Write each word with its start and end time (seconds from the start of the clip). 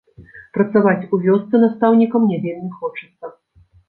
Працаваць 0.57 1.09
у 1.17 1.19
вёсцы 1.25 1.61
настаўнікам 1.65 2.25
не 2.31 2.39
вельмі 2.47 2.71
хочацца. 2.79 3.31